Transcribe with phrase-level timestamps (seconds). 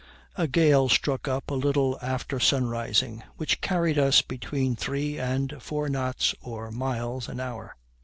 [0.35, 5.89] A gale struck up a little after sunrising, which carried us between three and four
[5.89, 7.75] knots or miles an hour.